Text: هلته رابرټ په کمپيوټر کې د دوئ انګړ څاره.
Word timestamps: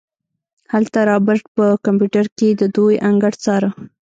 هلته 0.73 0.99
رابرټ 1.09 1.43
په 1.57 1.65
کمپيوټر 1.85 2.25
کې 2.37 2.49
د 2.61 2.63
دوئ 2.75 2.95
انګړ 3.07 3.33
څاره. 3.43 3.69